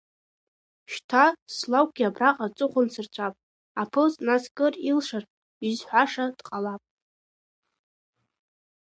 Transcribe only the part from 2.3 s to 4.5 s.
аҵыхәа нсырҵәап, Аԥылҵ нас